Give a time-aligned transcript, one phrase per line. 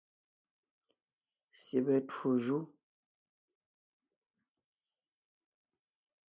[1.63, 2.57] Syɛbɛ twó jú.